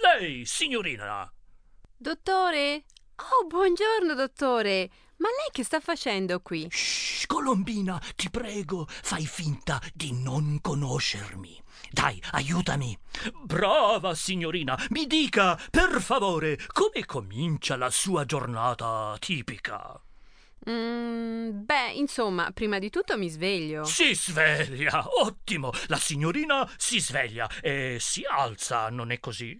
lei, 0.00 0.46
signorina. 0.46 1.28
Dottore? 2.02 2.82
Oh, 3.14 3.46
buongiorno, 3.46 4.14
dottore. 4.14 4.90
Ma 5.18 5.28
lei 5.28 5.50
che 5.52 5.62
sta 5.62 5.78
facendo 5.78 6.40
qui? 6.40 6.66
Shh, 6.68 7.26
Colombina, 7.26 8.02
ti 8.16 8.28
prego, 8.28 8.86
fai 8.88 9.24
finta 9.24 9.80
di 9.94 10.10
non 10.12 10.58
conoscermi. 10.60 11.62
Dai, 11.92 12.20
aiutami. 12.32 12.98
Brava, 13.44 14.16
signorina, 14.16 14.76
mi 14.88 15.06
dica, 15.06 15.56
per 15.70 16.02
favore, 16.02 16.58
come 16.72 17.04
comincia 17.04 17.76
la 17.76 17.90
sua 17.90 18.24
giornata 18.24 19.14
tipica? 19.20 20.02
Mm, 20.68 21.64
beh, 21.64 21.92
insomma, 21.92 22.50
prima 22.50 22.80
di 22.80 22.90
tutto 22.90 23.16
mi 23.16 23.28
sveglio. 23.28 23.84
Si 23.84 24.12
sveglia, 24.16 25.06
ottimo. 25.20 25.70
La 25.86 25.98
signorina 25.98 26.68
si 26.76 26.98
sveglia 26.98 27.48
e 27.60 27.98
si 28.00 28.24
alza, 28.28 28.90
non 28.90 29.12
è 29.12 29.20
così? 29.20 29.56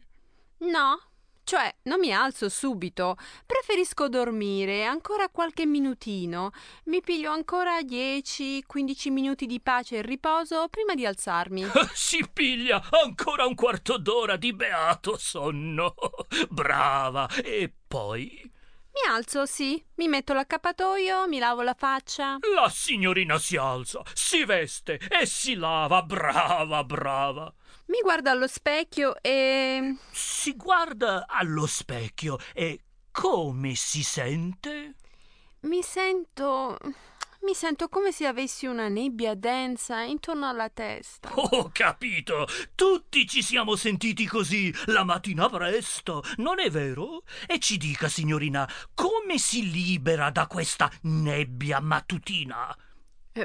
No, 0.58 0.99
cioè, 1.44 1.75
non 1.82 1.99
mi 1.99 2.12
alzo 2.12 2.49
subito, 2.49 3.16
preferisco 3.44 4.08
dormire 4.08 4.84
ancora 4.84 5.28
qualche 5.28 5.66
minutino. 5.66 6.52
Mi 6.84 7.00
piglio 7.00 7.30
ancora 7.30 7.80
10-15 7.80 9.11
minuti 9.11 9.46
di 9.46 9.61
pace 9.61 9.96
e 9.96 10.02
riposo 10.02 10.68
prima 10.68 10.94
di 10.94 11.04
alzarmi. 11.04 11.64
si 11.92 12.26
piglia 12.32 12.82
ancora 13.02 13.44
un 13.44 13.54
quarto 13.54 13.99
d'ora 13.99 14.37
di 14.37 14.52
beato 14.52 15.16
sonno. 15.18 15.94
Brava. 16.49 17.28
E 17.42 17.72
poi? 17.88 18.50
Mi 18.92 19.11
alzo, 19.11 19.46
sì, 19.46 19.82
mi 19.96 20.06
metto 20.06 20.34
l'accappatoio, 20.34 21.26
mi 21.26 21.38
lavo 21.38 21.62
la 21.62 21.75
faccia. 21.75 22.37
La 22.54 22.68
signorina 22.68 23.38
si 23.38 23.56
alza, 23.56 24.02
si 24.12 24.44
veste 24.44 25.00
e 25.08 25.25
si 25.25 25.54
lava. 25.54 26.02
Brava, 26.02 26.84
brava. 26.84 27.52
Mi 27.92 28.00
guardo 28.00 28.30
allo 28.30 28.46
specchio 28.46 29.20
e. 29.20 29.96
Si 30.12 30.56
guarda 30.56 31.26
allo 31.28 31.66
specchio 31.66 32.38
e 32.54 32.84
come 33.11 33.75
si 33.75 34.02
sente? 34.02 34.94
Mi 35.61 35.82
sento. 35.82 36.78
Mi 37.42 37.52
sento 37.52 37.90
come 37.90 38.11
se 38.11 38.25
avessi 38.26 38.64
una 38.64 38.88
nebbia 38.88 39.34
densa 39.34 40.00
intorno 40.00 40.49
alla 40.49 40.70
testa. 40.70 41.28
Ho 41.34 41.68
capito. 41.70 42.46
Tutti 42.75 43.26
ci 43.26 43.42
siamo 43.42 43.76
sentiti 43.76 44.25
così 44.25 44.72
la 44.87 45.04
mattina 45.04 45.50
presto, 45.50 46.22
non 46.37 46.61
è 46.61 46.70
vero? 46.70 47.25
E 47.46 47.58
ci 47.58 47.76
dica, 47.76 48.08
signorina, 48.08 48.66
come 48.94 49.37
si 49.37 49.70
libera 49.70 50.30
da 50.30 50.46
questa 50.46 50.90
nebbia 51.02 51.78
mattutina? 51.80 52.75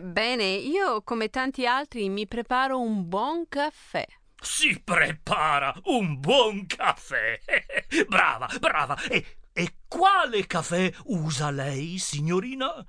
Bene, 0.01 0.45
io 0.45 1.01
come 1.01 1.29
tanti 1.29 1.65
altri 1.65 2.07
mi 2.07 2.27
preparo 2.27 2.79
un 2.79 3.09
buon 3.09 3.49
caffè. 3.49 4.05
Si 4.41 4.79
prepara 4.81 5.73
un 5.85 6.19
buon 6.19 6.65
caffè. 6.65 7.39
brava, 8.07 8.47
brava. 8.59 8.99
E, 9.09 9.25
e 9.53 9.75
quale 9.87 10.45
caffè 10.47 10.91
usa 11.05 11.49
lei, 11.49 11.97
signorina? 11.97 12.85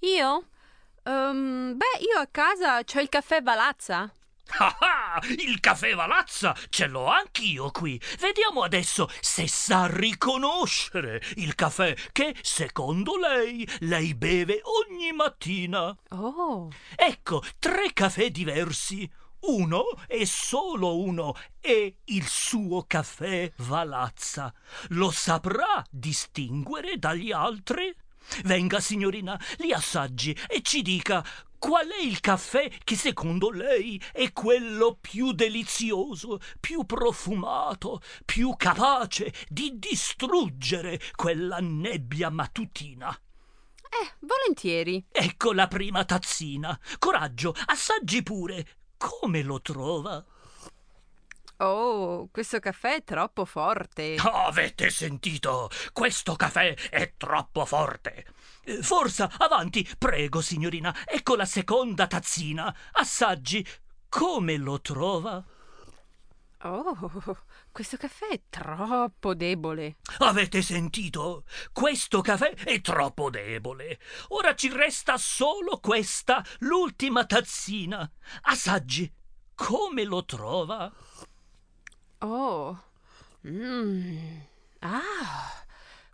Io? 0.00 0.48
Um, 1.04 1.76
beh, 1.76 2.00
io 2.00 2.18
a 2.18 2.26
casa 2.26 2.82
c'ho 2.82 3.00
il 3.00 3.08
caffè 3.08 3.42
Valazza. 3.42 4.10
Ah, 4.58 4.76
ah, 4.78 5.20
il 5.38 5.58
caffè 5.60 5.94
Valazza 5.94 6.54
ce 6.68 6.86
l'ho 6.86 7.06
anch'io 7.06 7.70
qui. 7.70 8.00
Vediamo 8.18 8.62
adesso 8.62 9.08
se 9.20 9.48
sa 9.48 9.86
riconoscere 9.86 11.22
il 11.36 11.54
caffè 11.54 11.94
che, 12.12 12.34
secondo 12.42 13.16
lei, 13.16 13.68
lei 13.80 14.14
beve 14.14 14.60
ogni 14.62 15.12
mattina. 15.12 15.96
Oh. 16.10 16.70
Ecco, 16.94 17.42
tre 17.58 17.92
caffè 17.92 18.30
diversi. 18.30 19.10
Uno 19.46 19.84
e 20.06 20.24
solo 20.24 20.98
uno 20.98 21.36
è 21.60 21.94
il 22.04 22.26
suo 22.26 22.84
caffè 22.86 23.52
Valazza. 23.58 24.54
Lo 24.88 25.10
saprà 25.10 25.84
distinguere 25.90 26.98
dagli 26.98 27.30
altri? 27.30 27.94
Venga, 28.44 28.80
signorina, 28.80 29.38
li 29.58 29.70
assaggi 29.72 30.34
e 30.48 30.62
ci 30.62 30.80
dica 30.80 31.22
qual 31.58 31.88
è 31.88 32.02
il 32.02 32.20
caffè 32.20 32.70
che 32.84 32.96
secondo 32.96 33.50
lei 33.50 34.00
è 34.12 34.32
quello 34.32 34.96
più 34.98 35.32
delizioso, 35.32 36.38
più 36.58 36.84
profumato, 36.84 38.00
più 38.24 38.54
capace 38.56 39.32
di 39.48 39.78
distruggere 39.78 40.98
quella 41.14 41.58
nebbia 41.60 42.30
mattutina. 42.30 43.10
Eh, 43.10 44.12
volentieri. 44.20 45.04
Ecco 45.12 45.52
la 45.52 45.68
prima 45.68 46.04
tazzina. 46.04 46.78
Coraggio, 46.98 47.54
assaggi 47.66 48.22
pure. 48.22 48.66
Come 49.04 49.42
lo 49.42 49.60
trova? 49.60 50.24
Oh, 51.58 52.28
questo 52.32 52.58
caffè 52.58 52.96
è 52.96 53.04
troppo 53.04 53.44
forte. 53.44 54.16
Avete 54.16 54.88
sentito? 54.88 55.68
Questo 55.92 56.36
caffè 56.36 56.74
è 56.88 57.12
troppo 57.18 57.66
forte. 57.66 58.24
Eh, 58.62 58.82
Forza, 58.82 59.30
avanti, 59.36 59.86
prego, 59.98 60.40
signorina. 60.40 60.94
Ecco 61.04 61.36
la 61.36 61.44
seconda 61.44 62.06
tazzina. 62.06 62.74
Assaggi. 62.92 63.66
Come 64.08 64.56
lo 64.56 64.80
trova? 64.80 65.44
Oh, 66.62 67.36
questo 67.74 67.96
caffè 67.96 68.28
è 68.28 68.40
troppo 68.48 69.34
debole. 69.34 69.96
Avete 70.18 70.62
sentito? 70.62 71.42
Questo 71.72 72.20
caffè 72.20 72.54
è 72.54 72.80
troppo 72.80 73.30
debole. 73.30 73.98
Ora 74.28 74.54
ci 74.54 74.72
resta 74.72 75.16
solo 75.16 75.80
questa, 75.80 76.44
l'ultima 76.60 77.26
tazzina. 77.26 78.08
Assaggi. 78.42 79.12
Come 79.56 80.04
lo 80.04 80.24
trova? 80.24 80.92
Oh. 82.18 82.84
Mm. 83.44 84.38
Ah, 84.78 85.64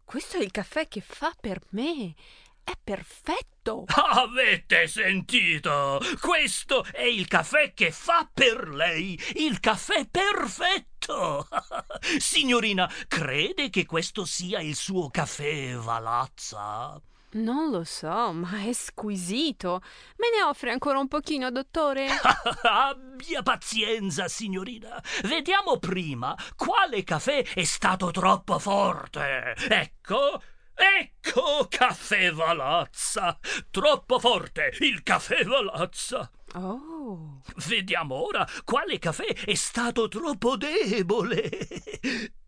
questo 0.02 0.38
è 0.38 0.40
il 0.40 0.50
caffè 0.50 0.88
che 0.88 1.02
fa 1.02 1.30
per 1.38 1.60
me. 1.72 2.14
È 2.62 2.72
perfetto. 2.82 3.84
Avete 3.94 4.86
sentito? 4.86 6.00
Questo 6.20 6.84
è 6.92 7.02
il 7.02 7.26
caffè 7.26 7.72
che 7.74 7.90
fa 7.90 8.28
per 8.32 8.68
lei, 8.68 9.20
il 9.36 9.60
caffè 9.60 10.08
perfetto. 10.08 11.48
Signorina, 12.18 12.90
crede 13.08 13.70
che 13.70 13.86
questo 13.86 14.24
sia 14.24 14.60
il 14.60 14.76
suo 14.76 15.10
caffè 15.10 15.74
Valazza? 15.74 17.00
Non 17.32 17.70
lo 17.70 17.84
so, 17.84 18.32
ma 18.32 18.64
è 18.64 18.72
squisito. 18.72 19.80
Me 20.16 20.30
ne 20.36 20.42
offre 20.42 20.72
ancora 20.72 20.98
un 20.98 21.06
pochino, 21.06 21.52
dottore? 21.52 22.08
Abbia 22.62 23.42
pazienza, 23.42 24.26
signorina. 24.26 25.00
Vediamo 25.22 25.78
prima 25.78 26.36
quale 26.56 27.04
caffè 27.04 27.44
è 27.44 27.62
stato 27.62 28.10
troppo 28.10 28.58
forte. 28.58 29.54
Ecco. 29.68 30.42
Ecco 30.80 31.66
caffè 31.68 32.32
Valazza! 32.32 33.38
Troppo 33.70 34.18
forte 34.18 34.72
il 34.80 35.02
caffè 35.02 35.44
Valazza! 35.44 36.30
Oh. 36.54 37.42
Vediamo 37.66 38.14
ora 38.14 38.48
quale 38.64 38.98
caffè 38.98 39.26
è 39.26 39.54
stato 39.54 40.08
troppo 40.08 40.56
debole. 40.56 41.50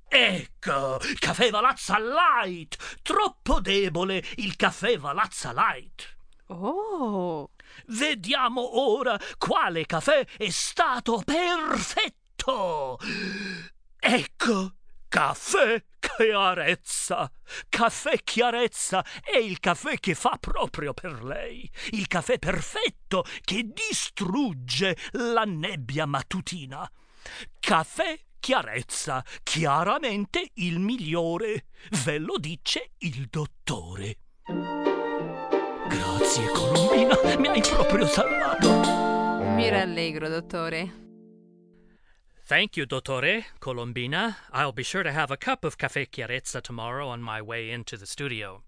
Ecco, 0.09 0.99
caffè 1.19 1.51
Valazza 1.51 1.99
Light! 1.99 3.01
Troppo 3.03 3.61
debole 3.61 4.25
il 4.37 4.57
caffè 4.57 4.99
Valazza 4.99 5.53
Light! 5.53 6.17
Oh. 6.47 7.51
Vediamo 7.89 8.81
ora 8.81 9.19
quale 9.37 9.85
caffè 9.85 10.27
è 10.39 10.49
stato 10.49 11.23
perfetto! 11.23 12.99
Ecco, 13.99 14.75
caffè 15.13 15.85
chiarezza! 16.01 17.31
Caffè 17.69 18.17
chiarezza 18.25 19.05
è 19.23 19.37
il 19.37 19.61
caffè 19.61 19.99
che 19.99 20.15
fa 20.15 20.39
proprio 20.41 20.95
per 20.95 21.23
lei, 21.23 21.71
il 21.91 22.07
caffè 22.07 22.39
perfetto 22.39 23.23
che 23.43 23.69
distrugge 23.75 24.97
la 25.11 25.45
nebbia 25.45 26.07
mattutina. 26.07 26.91
Caffè 27.61 28.19
chiarezza, 28.41 29.23
chiaramente 29.43 30.49
il 30.55 30.79
migliore, 30.79 31.67
ve 32.05 32.17
lo 32.17 32.39
dice 32.39 32.93
il 33.01 33.27
dottore. 33.29 34.17
Grazie, 35.89 36.47
Colombina, 36.53 37.19
mi 37.37 37.49
hai 37.49 37.61
proprio 37.61 38.07
salvato. 38.07 38.71
Mi 39.45 39.69
rallegro, 39.69 40.31
dottore. 40.31 41.02
Thank 42.45 42.77
you, 42.77 42.87
Dottore, 42.87 43.45
Colombina. 43.61 44.37
I'll 44.53 44.73
be 44.73 44.83
sure 44.83 45.05
to 45.05 45.13
have 45.13 45.31
a 45.31 45.37
cup 45.37 45.65
of 45.65 45.79
Cafe 45.79 46.07
Chiarezza 46.07 46.61
tomorrow 46.61 47.09
on 47.09 47.23
my 47.23 47.41
way 47.41 47.71
into 47.71 47.97
the 47.97 48.05
studio. 48.05 48.65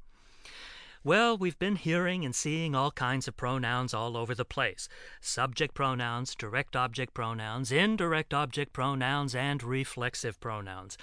Well, 1.02 1.36
we've 1.36 1.58
been 1.58 1.74
hearing 1.74 2.24
and 2.24 2.34
seeing 2.36 2.76
all 2.76 2.92
kinds 2.92 3.26
of 3.26 3.36
pronouns 3.36 3.92
all 3.92 4.16
over 4.16 4.32
the 4.32 4.44
place 4.44 4.88
subject 5.20 5.74
pronouns, 5.74 6.36
direct 6.36 6.76
object 6.76 7.14
pronouns, 7.14 7.72
indirect 7.72 8.32
object 8.32 8.72
pronouns, 8.72 9.34
and 9.34 9.60
reflexive 9.60 10.38
pronouns. 10.38 10.96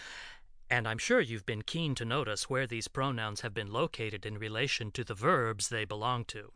And 0.69 0.87
I'm 0.87 0.97
sure 0.97 1.19
you've 1.19 1.45
been 1.45 1.63
keen 1.63 1.93
to 1.95 2.05
notice 2.05 2.49
where 2.49 2.65
these 2.65 2.87
pronouns 2.87 3.41
have 3.41 3.53
been 3.53 3.71
located 3.71 4.25
in 4.25 4.37
relation 4.37 4.91
to 4.91 5.03
the 5.03 5.13
verbs 5.13 5.67
they 5.67 5.83
belong 5.83 6.23
to. 6.25 6.53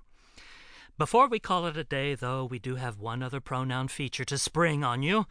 Before 0.98 1.28
we 1.28 1.40
call 1.40 1.66
it 1.66 1.76
a 1.76 1.84
day, 1.84 2.16
though, 2.16 2.46
we 2.46 2.58
do 2.58 2.76
have 2.76 2.98
one 2.98 3.22
other 3.22 3.42
pronoun 3.42 3.90
feature 3.90 4.24
to 4.24 4.38
spring 4.38 4.82
on 4.82 5.04
you, 5.04 5.26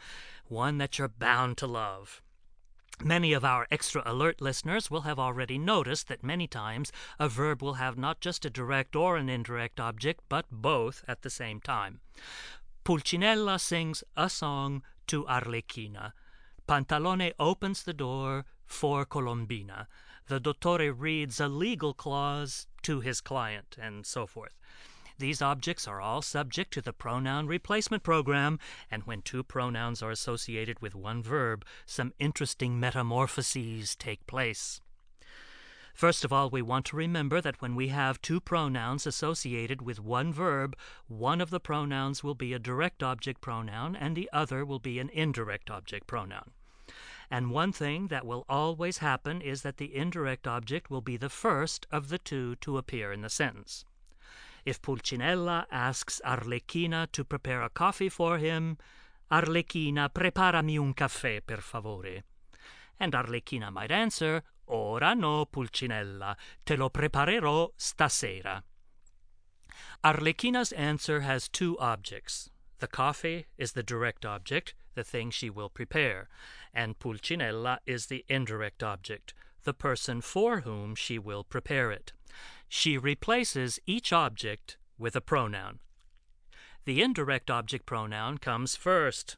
one 0.46 0.77
that 0.77 0.98
you're 0.98 1.09
bound 1.09 1.57
to 1.57 1.66
love. 1.66 2.20
Many 3.03 3.33
of 3.33 3.46
our 3.46 3.66
extra 3.70 4.03
alert 4.05 4.42
listeners 4.42 4.90
will 4.90 5.00
have 5.03 5.18
already 5.18 5.57
noticed 5.57 6.09
that 6.09 6.22
many 6.22 6.46
times 6.46 6.92
a 7.18 7.31
verb 7.31 7.62
will 7.62 7.74
have 7.74 7.96
not 7.96 8.20
just 8.20 8.44
a 8.44 8.50
direct 8.50 8.94
or 8.94 9.16
an 9.16 9.31
indirect 9.31 9.81
object, 9.81 10.20
but 10.29 10.44
both 10.50 11.03
at 11.09 11.22
the 11.22 11.31
same 11.31 11.61
time. 11.61 12.00
Pulcinella 12.85 13.59
sings 13.59 14.05
a 14.18 14.29
song 14.29 14.83
to 15.07 15.24
Arlecchina. 15.24 16.12
Pantalone 16.68 17.33
opens 17.38 17.85
the 17.85 17.94
door 17.94 18.44
for 18.66 19.07
Colombina. 19.07 19.88
The 20.29 20.40
dottore 20.40 20.92
reads 20.94 21.40
a 21.40 21.48
legal 21.48 21.94
clause 21.94 22.66
to 22.83 23.00
his 23.00 23.22
client, 23.22 23.77
and 23.81 24.05
so 24.05 24.27
forth. 24.27 24.53
These 25.18 25.40
objects 25.40 25.87
are 25.87 26.00
all 26.00 26.22
subject 26.22 26.72
to 26.72 26.83
the 26.83 26.92
pronoun 26.92 27.46
replacement 27.46 28.03
program, 28.03 28.59
and 28.90 29.05
when 29.05 29.22
two 29.22 29.44
pronouns 29.44 30.03
are 30.03 30.11
associated 30.11 30.81
with 30.81 30.94
one 30.94 31.22
verb, 31.22 31.64
some 31.87 32.12
interesting 32.18 32.81
metamorphoses 32.81 33.94
take 33.94 34.27
place. 34.27 34.81
First 35.94 36.24
of 36.24 36.33
all, 36.33 36.50
we 36.50 36.61
want 36.61 36.87
to 36.87 36.96
remember 36.96 37.40
that 37.40 37.62
when 37.62 37.77
we 37.77 37.88
have 37.88 38.20
two 38.20 38.40
pronouns 38.40 39.07
associated 39.07 39.81
with 39.81 40.00
one 40.00 40.33
verb, 40.33 40.77
one 41.07 41.40
of 41.40 41.50
the 41.50 41.61
pronouns 41.61 42.24
will 42.24 42.35
be 42.35 42.53
a 42.53 42.59
direct 42.59 43.00
object 43.00 43.40
pronoun 43.40 43.94
and 43.94 44.16
the 44.16 44.29
other 44.33 44.64
will 44.64 44.81
be 44.81 44.98
an 44.98 45.09
indirect 45.11 45.70
object 45.70 46.09
pronoun. 46.09 46.50
And 47.31 47.53
one 47.53 47.70
thing 47.70 48.09
that 48.09 48.27
will 48.27 48.44
always 48.48 48.98
happen 48.98 49.40
is 49.40 49.62
that 49.62 49.77
the 49.77 49.94
indirect 49.94 50.48
object 50.48 50.90
will 50.90 51.00
be 51.00 51.16
the 51.16 51.31
first 51.31 51.87
of 51.92 52.09
the 52.09 52.18
two 52.18 52.57
to 52.57 52.77
appear 52.77 53.12
in 53.12 53.22
the 53.22 53.31
sentence. 53.31 53.85
If 54.64 54.81
Pulcinella 54.81 55.66
asks 55.70 56.20
Arlecchina 56.24 57.11
to 57.12 57.24
prepare 57.24 57.62
a 57.62 57.68
coffee 57.68 58.09
for 58.09 58.38
him, 58.38 58.79
Arlecchina, 59.31 60.09
preparami 60.09 60.79
un 60.79 60.94
caffè, 60.94 61.42
per 61.44 61.61
favore. 61.61 62.22
And 62.98 63.12
Arlecchina 63.12 63.70
might 63.70 63.90
answer, 63.90 64.42
Ora 64.66 65.14
no, 65.14 65.44
Pulcinella, 65.44 66.37
te 66.64 66.77
lo 66.77 66.88
preparerò 66.88 67.70
stasera. 67.77 68.62
Arlecchina's 70.03 70.72
answer 70.72 71.20
has 71.20 71.48
two 71.48 71.79
objects. 71.79 72.50
The 72.79 72.87
coffee 72.87 73.46
is 73.59 73.72
the 73.72 73.83
direct 73.83 74.24
object, 74.24 74.74
the 74.94 75.05
thing 75.05 75.31
she 75.31 75.50
will 75.50 75.68
prepare, 75.68 76.29
and 76.72 76.98
Pulcinella 76.98 77.79
is 77.85 78.07
the 78.07 78.24
indirect 78.29 78.83
object, 78.83 79.35
the 79.64 79.74
person 79.74 80.20
for 80.20 80.61
whom 80.61 80.94
she 80.94 81.18
will 81.18 81.44
prepare 81.44 81.90
it. 81.90 82.12
She 82.77 82.99
replaces 82.99 83.79
each 83.87 84.13
object 84.13 84.79
with 84.99 85.15
a 85.15 85.21
pronoun. 85.21 85.79
The 86.87 87.03
indirect 87.03 87.49
object 87.49 87.87
pronoun 87.87 88.39
comes 88.39 88.75
first. 88.75 89.37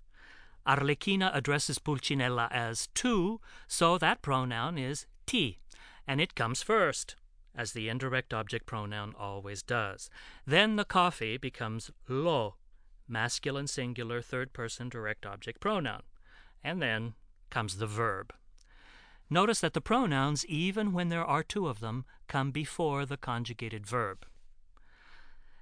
Arlecchina 0.66 1.31
addresses 1.35 1.79
Pulcinella 1.79 2.49
as 2.51 2.88
tu, 2.94 3.42
so 3.68 3.99
that 3.99 4.22
pronoun 4.22 4.79
is 4.79 5.05
ti, 5.27 5.59
and 6.07 6.18
it 6.18 6.35
comes 6.35 6.62
first, 6.62 7.14
as 7.55 7.72
the 7.72 7.90
indirect 7.90 8.33
object 8.33 8.64
pronoun 8.64 9.12
always 9.18 9.62
does. 9.62 10.09
Then 10.46 10.77
the 10.77 10.87
coffee 10.87 11.37
becomes 11.37 11.90
lo, 12.09 12.55
masculine 13.07 13.66
singular 13.66 14.22
third 14.22 14.55
person 14.55 14.88
direct 14.88 15.27
object 15.27 15.61
pronoun, 15.61 16.05
and 16.64 16.81
then 16.81 17.12
comes 17.51 17.77
the 17.77 17.87
verb. 17.87 18.33
Notice 19.28 19.60
that 19.60 19.72
the 19.72 19.80
pronouns, 19.80 20.46
even 20.46 20.92
when 20.92 21.08
there 21.08 21.24
are 21.24 21.42
two 21.42 21.66
of 21.66 21.80
them, 21.80 22.04
come 22.28 22.50
before 22.50 23.04
the 23.04 23.16
conjugated 23.16 23.86
verb. 23.86 24.24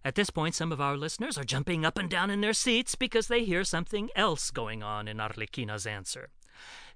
At 0.04 0.16
this 0.16 0.28
point, 0.28 0.54
some 0.54 0.70
of 0.70 0.82
our 0.82 0.98
listeners 0.98 1.38
are 1.38 1.44
jumping 1.44 1.84
up 1.84 1.96
and 1.96 2.10
down 2.10 2.28
in 2.28 2.42
their 2.42 2.52
seats 2.52 2.94
because 2.94 3.28
they 3.28 3.44
hear 3.44 3.64
something 3.64 4.10
else 4.14 4.50
going 4.50 4.82
on 4.82 5.08
in 5.08 5.18
Arlecchina's 5.18 5.86
answer. 5.86 6.28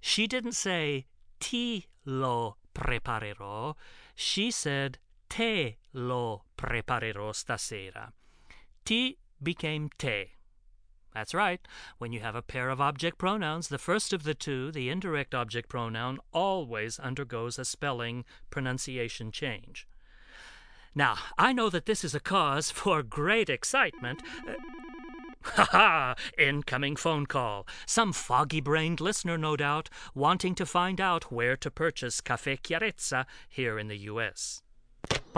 She 0.01 0.27
didn't 0.27 0.53
say 0.53 1.07
ti 1.41 1.87
lo 2.05 2.57
preparerò, 2.75 3.75
she 4.15 4.51
said 4.51 4.99
te 5.31 5.79
lo 5.95 6.45
preparerò 6.57 7.33
stasera. 7.33 8.13
Ti 8.85 9.17
became 9.43 9.89
te. 9.97 10.38
That's 11.19 11.35
right. 11.35 11.61
When 11.99 12.13
you 12.13 12.21
have 12.21 12.37
a 12.37 12.43
pair 12.43 12.71
of 12.71 12.81
object 12.81 13.19
pronouns, 13.19 13.67
the 13.67 13.77
first 13.77 14.13
of 14.13 14.23
the 14.23 14.35
two, 14.35 14.71
the 14.71 14.89
indirect 14.89 15.35
object 15.35 15.69
pronoun, 15.69 16.21
always 16.33 17.01
undergoes 17.01 17.59
a 17.59 17.65
spelling 17.65 18.25
pronunciation 18.51 19.33
change. 19.33 19.89
Now, 20.95 21.17
I 21.37 21.53
know 21.53 21.71
that 21.71 21.87
this 21.87 22.05
is 22.05 22.15
a 22.15 22.21
cause 22.21 22.71
for 22.71 23.03
great 23.03 23.51
excitement. 23.51 24.23
Ha 25.43 25.69
ha! 25.73 26.15
Incoming 26.39 26.95
phone 26.95 27.27
call. 27.27 27.67
Some 27.85 28.13
foggy 28.13 28.61
brained 28.61 29.01
listener, 29.01 29.37
no 29.37 29.57
doubt, 29.57 29.91
wanting 30.15 30.55
to 30.55 30.65
find 30.65 31.01
out 31.01 31.33
where 31.33 31.57
to 31.57 31.69
purchase 31.69 32.21
Cafe 32.21 32.59
Chiarezza 32.59 33.27
here 33.49 33.77
in 33.77 33.89
the 33.89 33.99
U.S. 34.13 34.63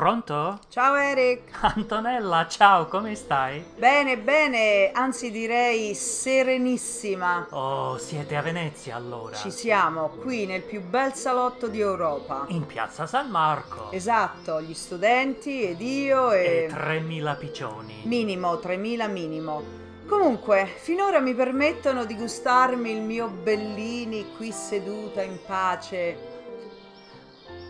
Pronto? 0.01 0.59
Ciao 0.71 0.95
Eric. 0.95 1.51
Antonella, 1.77 2.47
ciao, 2.49 2.87
come 2.87 3.15
stai? 3.15 3.63
Bene, 3.77 4.17
bene, 4.17 4.93
anzi 4.93 5.31
direi 5.31 5.95
serenissima. 5.95 7.47
Oh, 7.51 7.99
siete 7.99 8.35
a 8.35 8.41
Venezia 8.41 8.97
allora? 8.97 9.37
Ci 9.37 9.51
siamo, 9.51 10.09
qui 10.09 10.47
nel 10.47 10.63
più 10.63 10.81
bel 10.81 11.13
salotto 11.13 11.69
di 11.69 11.81
Europa. 11.81 12.47
In 12.49 12.65
piazza 12.65 13.07
San 13.07 13.29
Marco. 13.29 13.93
Esatto, 13.93 14.63
gli 14.63 14.73
studenti 14.73 15.65
ed 15.65 15.83
io 15.83 16.33
e... 16.33 16.69
E 16.71 16.73
3.000 16.73 17.39
piccioni. 17.39 18.01
Minimo, 18.05 18.55
3.000 18.55 19.11
minimo. 19.11 19.63
Comunque, 20.07 20.67
finora 20.79 21.21
mi 21.21 21.35
permettono 21.35 22.05
di 22.05 22.17
gustarmi 22.17 22.91
il 22.91 23.03
mio 23.03 23.29
Bellini 23.29 24.35
qui 24.35 24.51
seduta 24.51 25.23
in 25.23 25.39
pace. 25.47 26.30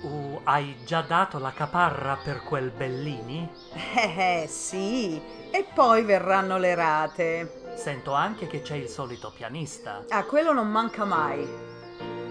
Uh, 0.02 0.40
hai 0.44 0.76
già 0.84 1.02
dato 1.02 1.38
la 1.38 1.52
caparra 1.52 2.18
per 2.22 2.42
quel 2.42 2.70
Bellini? 2.70 3.48
Eh, 3.94 4.42
eh, 4.42 4.46
sì. 4.46 5.20
E 5.50 5.66
poi 5.74 6.02
verranno 6.04 6.56
le 6.56 6.74
rate. 6.74 7.74
Sento 7.76 8.12
anche 8.12 8.46
che 8.46 8.62
c'è 8.62 8.76
il 8.76 8.88
solito 8.88 9.30
pianista. 9.30 10.04
Ah, 10.08 10.24
quello 10.24 10.52
non 10.52 10.68
manca 10.68 11.04
mai. 11.04 11.46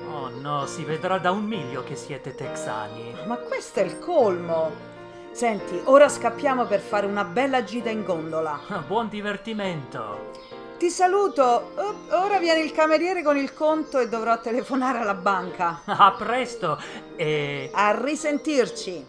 Oh 0.09 0.29
no, 0.29 0.65
si 0.65 0.83
vedrà 0.83 1.19
da 1.19 1.29
un 1.29 1.43
miglio 1.43 1.83
che 1.83 1.95
siete 1.95 2.33
texani. 2.33 3.13
Ma 3.25 3.37
questo 3.37 3.81
è 3.81 3.83
il 3.83 3.99
colmo. 3.99 4.87
Senti, 5.31 5.79
ora 5.85 6.09
scappiamo 6.09 6.65
per 6.65 6.79
fare 6.79 7.05
una 7.05 7.23
bella 7.23 7.63
gita 7.63 7.89
in 7.89 8.03
gondola. 8.03 8.59
Buon 8.87 9.09
divertimento. 9.09 10.31
Ti 10.79 10.89
saluto. 10.89 11.73
Ora 12.11 12.39
viene 12.39 12.61
il 12.61 12.71
cameriere 12.71 13.21
con 13.21 13.35
il 13.35 13.53
conto 13.53 13.99
e 13.99 14.07
dovrò 14.07 14.39
telefonare 14.39 14.99
alla 14.99 15.13
banca. 15.13 15.81
A 15.85 16.13
presto 16.13 16.81
e... 17.17 17.69
A 17.73 18.01
risentirci. 18.01 19.05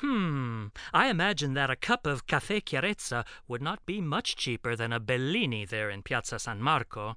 Hmm, 0.00 0.66
I 0.92 1.08
imagine 1.08 1.54
that 1.54 1.70
a 1.70 1.76
cup 1.76 2.04
of 2.06 2.24
caffè 2.24 2.60
chiarezza 2.64 3.24
would 3.46 3.62
not 3.62 3.78
be 3.84 4.00
much 4.00 4.34
cheaper 4.34 4.74
than 4.74 4.92
a 4.92 4.98
Bellini 4.98 5.64
there 5.64 5.88
in 5.88 6.02
Piazza 6.02 6.38
San 6.38 6.58
Marco. 6.58 7.16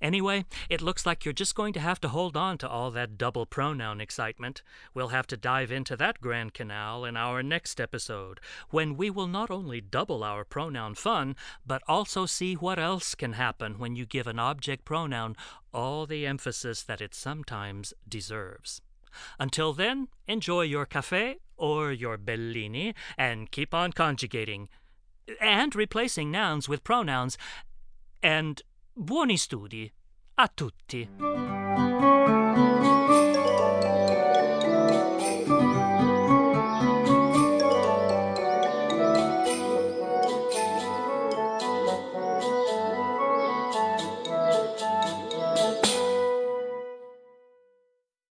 Anyway, 0.00 0.44
it 0.68 0.82
looks 0.82 1.06
like 1.06 1.24
you're 1.24 1.32
just 1.32 1.54
going 1.54 1.72
to 1.72 1.80
have 1.80 2.00
to 2.00 2.08
hold 2.08 2.36
on 2.36 2.58
to 2.58 2.68
all 2.68 2.90
that 2.90 3.18
double 3.18 3.46
pronoun 3.46 4.00
excitement. 4.00 4.62
We'll 4.94 5.08
have 5.08 5.26
to 5.28 5.36
dive 5.36 5.72
into 5.72 5.96
that 5.96 6.20
Grand 6.20 6.54
Canal 6.54 7.04
in 7.04 7.16
our 7.16 7.42
next 7.42 7.80
episode, 7.80 8.40
when 8.70 8.96
we 8.96 9.10
will 9.10 9.26
not 9.26 9.50
only 9.50 9.80
double 9.80 10.22
our 10.22 10.44
pronoun 10.44 10.94
fun, 10.94 11.36
but 11.66 11.82
also 11.88 12.26
see 12.26 12.54
what 12.54 12.78
else 12.78 13.14
can 13.14 13.34
happen 13.34 13.78
when 13.78 13.96
you 13.96 14.06
give 14.06 14.26
an 14.26 14.38
object 14.38 14.84
pronoun 14.84 15.36
all 15.72 16.06
the 16.06 16.26
emphasis 16.26 16.82
that 16.82 17.00
it 17.00 17.14
sometimes 17.14 17.92
deserves. 18.08 18.80
Until 19.38 19.72
then, 19.72 20.08
enjoy 20.26 20.62
your 20.62 20.86
cafe 20.86 21.38
or 21.56 21.92
your 21.92 22.16
Bellini 22.18 22.94
and 23.16 23.50
keep 23.50 23.72
on 23.72 23.92
conjugating 23.92 24.68
and 25.40 25.74
replacing 25.74 26.30
nouns 26.30 26.68
with 26.68 26.84
pronouns 26.84 27.38
and 28.22 28.62
Buoni 28.98 29.36
studi 29.36 29.92
a 30.36 30.48
tutti. 30.48 31.06